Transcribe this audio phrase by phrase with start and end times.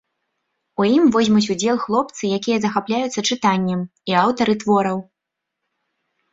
[0.83, 3.79] У ім возьмуць удзел хлопцы, якія захапляюцца чытаннем,
[4.13, 4.97] і аўтары твораў.